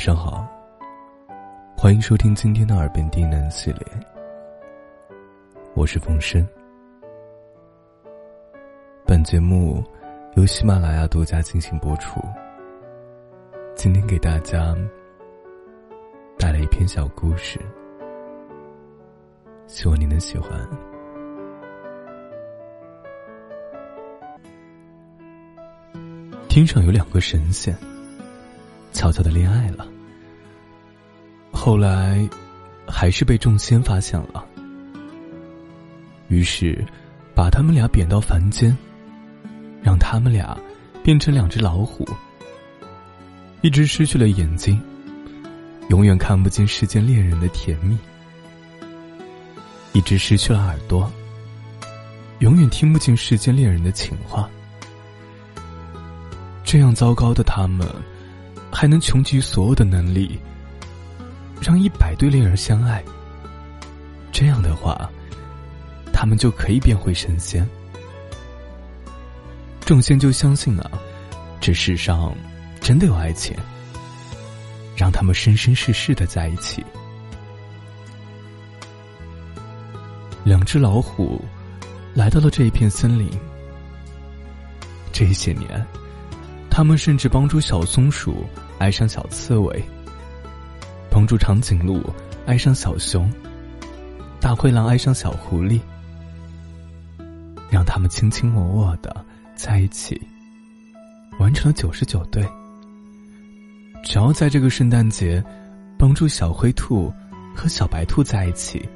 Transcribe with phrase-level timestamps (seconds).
[0.00, 0.48] 晚上好，
[1.76, 3.86] 欢迎收听今天的耳边低喃系列。
[5.74, 6.42] 我是风声。
[9.04, 9.84] 本节目
[10.36, 12.18] 由喜马拉雅独家进行播出。
[13.74, 14.74] 今天给大家
[16.38, 17.60] 带来一篇小故事，
[19.66, 20.50] 希望你能喜欢。
[26.48, 27.76] 天上有两个神仙。
[29.00, 29.88] 悄悄的恋爱了，
[31.50, 32.28] 后来
[32.86, 34.44] 还是被众仙发现了，
[36.28, 36.84] 于是
[37.34, 38.76] 把他们俩贬到凡间，
[39.82, 40.54] 让他们俩
[41.02, 42.06] 变成两只老虎，
[43.62, 44.78] 一只失去了眼睛，
[45.88, 47.96] 永远看不见世间恋人的甜蜜；
[49.94, 51.10] 一只失去了耳朵，
[52.40, 54.46] 永远听不见世间恋人的情话。
[56.62, 57.88] 这样糟糕的他们。
[58.72, 60.38] 还能穷极所有的能力，
[61.60, 63.02] 让一百对恋人相爱。
[64.32, 65.10] 这样的话，
[66.12, 67.68] 他们就可以变回神仙。
[69.84, 70.90] 众仙就相信啊，
[71.60, 72.34] 这世上
[72.80, 73.56] 真的有爱情，
[74.96, 76.84] 让他们生生世世的在一起。
[80.44, 81.44] 两只老虎
[82.14, 83.28] 来到了这一片森林。
[85.12, 85.86] 这些年。
[86.80, 88.42] 他们甚至帮助小松鼠
[88.78, 89.84] 爱上小刺猬，
[91.10, 92.02] 帮助长颈鹿
[92.46, 93.30] 爱上小熊，
[94.40, 95.78] 大灰狼爱上小狐狸，
[97.68, 99.14] 让他们卿卿我我的
[99.54, 100.18] 在一起，
[101.38, 102.42] 完成了九十九对。
[104.02, 105.44] 只要在这个圣诞节，
[105.98, 107.12] 帮助小灰兔
[107.54, 108.88] 和小白兔在一起，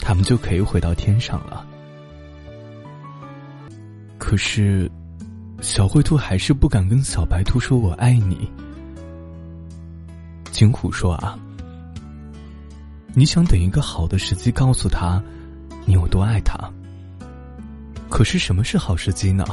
[0.00, 1.66] 他们就可以回到天上了。
[4.18, 4.88] 可是。
[5.60, 8.50] 小灰兔还是不敢跟小白兔说“我爱你”。
[10.50, 11.38] 金虎说：“啊，
[13.14, 15.22] 你想等一个好的时机告诉他，
[15.84, 16.58] 你有多爱他。
[18.08, 19.44] 可是什么是好时机呢？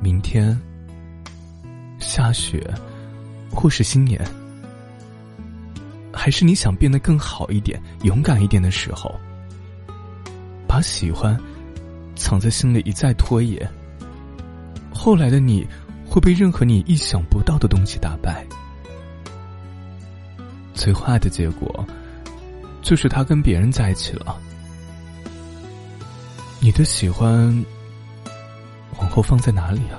[0.00, 0.58] 明天、
[1.98, 2.72] 下雪，
[3.50, 4.26] 或是新年，
[6.12, 9.14] 还是你想变得更好一点、勇敢一点的时候？
[10.66, 11.38] 把喜欢
[12.16, 13.70] 藏在心里，一再拖延。”
[15.02, 15.66] 后来的你
[16.06, 18.46] 会被任何你意想不到的东西打败，
[20.74, 21.86] 最坏的结果
[22.82, 24.36] 就是他跟别人在一起了。
[26.60, 27.64] 你的喜欢
[28.98, 29.96] 往后放在哪里啊？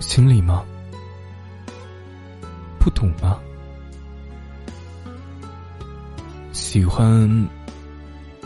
[0.00, 0.64] 心里吗？
[2.80, 3.38] 不懂吗？
[6.50, 7.48] 喜欢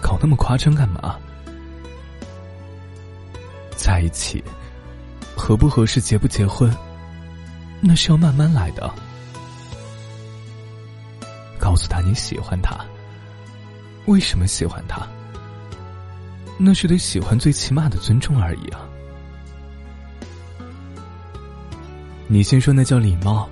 [0.02, 1.18] 搞那么夸张干嘛？
[3.86, 4.42] 在一起，
[5.36, 6.68] 合不合适，结不结婚，
[7.80, 8.92] 那是要慢慢来的。
[11.56, 12.84] 告诉他你喜欢他，
[14.06, 15.06] 为什么喜欢他？
[16.58, 18.80] 那是对喜欢最起码的尊重而已啊。
[22.26, 23.48] 你先说那叫礼貌。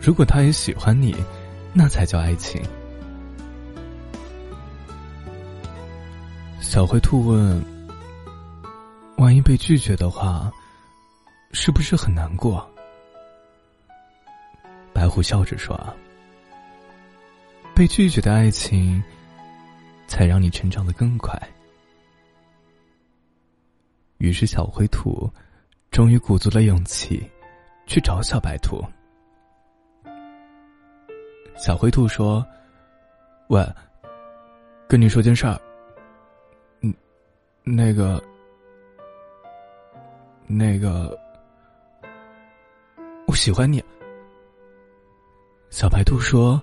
[0.00, 1.16] 如果他也喜欢你，
[1.72, 2.62] 那才叫爱情。
[6.60, 7.77] 小灰兔问。
[9.48, 10.52] 被拒绝的话，
[11.52, 12.70] 是不是很难过？
[14.92, 15.74] 白虎笑着说
[17.74, 19.02] ：“被拒绝的爱情，
[20.06, 21.34] 才让你成长的更快。”
[24.20, 25.32] 于是，小灰兔
[25.90, 27.26] 终于鼓足了勇气
[27.86, 28.84] 去找小白兔。
[31.56, 32.46] 小灰兔说
[33.48, 33.66] ：“喂，
[34.86, 35.58] 跟你说件事儿。
[36.82, 36.92] 嗯，
[37.64, 38.22] 那个。”
[40.50, 41.16] 那个，
[43.26, 43.84] 我喜欢你。
[45.68, 46.60] 小白兔说：“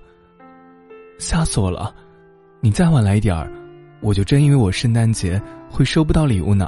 [1.19, 1.94] 吓死我了！
[2.62, 3.51] 你再晚来一点儿，
[4.01, 6.68] 我就真以为我圣诞节会收不到礼物呢。”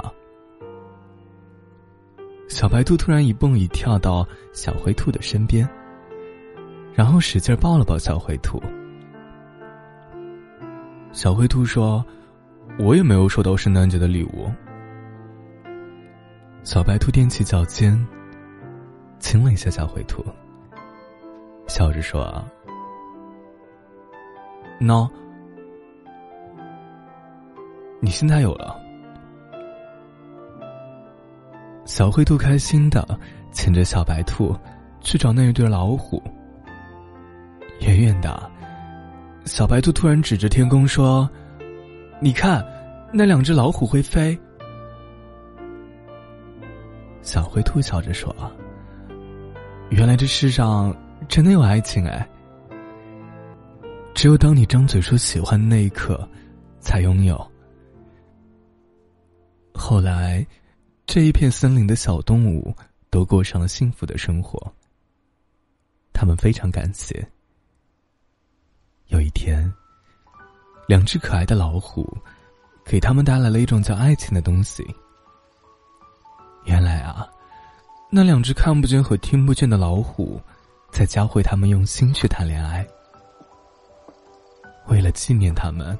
[2.48, 5.68] 小白兔突然一蹦一跳到小灰兔的身边，
[6.94, 8.62] 然后使劲抱了抱小灰兔。
[11.10, 12.04] 小灰兔说
[12.78, 14.48] ：“我也没有收到圣诞节的礼物。”
[16.68, 17.98] 小白兔踮起脚尖，
[19.18, 20.22] 亲了一下小灰兔，
[21.66, 22.44] 笑着说
[24.78, 25.08] ：“no，
[28.00, 28.78] 你现在有了。”
[31.86, 33.18] 小灰兔开心的
[33.50, 34.54] 牵着小白兔
[35.00, 36.22] 去找那一对老虎。
[37.80, 38.38] 远远的，
[39.46, 41.26] 小白兔突然指着天空说
[42.20, 42.62] ：“你看，
[43.10, 44.38] 那两只老虎会飞。”
[47.28, 48.34] 小灰兔笑着说
[49.92, 50.96] ：“原来这世上
[51.28, 52.26] 真的有爱情哎！
[54.14, 56.26] 只有当你张嘴说喜欢的那一刻，
[56.80, 57.36] 才拥有。
[59.74, 60.44] 后来，
[61.04, 62.74] 这一片森林的小动物
[63.10, 64.58] 都过上了幸福的生活。
[66.14, 67.22] 他们非常感谢。
[69.08, 69.70] 有一天，
[70.86, 72.10] 两只可爱的老虎
[72.86, 74.82] 给他们带来了一种叫爱情的东西。
[76.68, 77.26] 原来啊。
[78.10, 80.40] 那两只看不见和听不见的老虎，
[80.92, 82.86] 在教会他们用心去谈恋爱。
[84.86, 85.98] 为了纪念他们，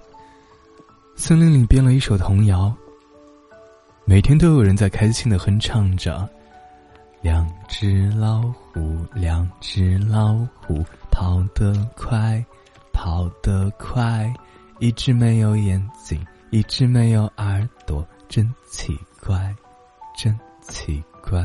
[1.17, 2.73] 森林里编了一首童谣。
[4.05, 6.27] 每天都有人在开心的哼唱着
[7.21, 8.41] ：“两只老
[8.73, 12.43] 虎，两只老虎，跑得快，
[12.93, 14.33] 跑得快。
[14.79, 19.55] 一只没有眼睛，一只没有耳朵，真奇怪，
[20.17, 20.39] 真
[20.69, 21.43] 奇怪。”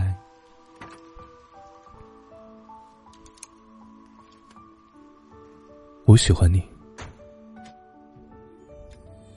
[6.06, 6.62] 我喜欢你，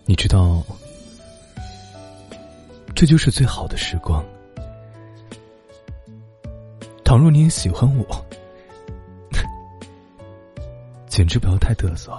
[0.05, 0.63] 你知道，
[2.95, 4.23] 这就是最好的时光。
[7.05, 8.27] 倘若你也喜欢我，
[11.09, 12.13] 简直不要太嘚瑟。